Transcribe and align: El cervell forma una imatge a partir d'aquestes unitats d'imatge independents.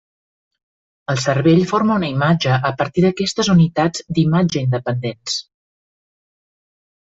El 1.13 1.19
cervell 1.25 1.61
forma 1.71 1.97
una 2.01 2.09
imatge 2.15 2.57
a 2.71 2.73
partir 2.81 3.05
d'aquestes 3.07 3.53
unitats 3.57 4.05
d'imatge 4.19 4.67
independents. 4.69 5.41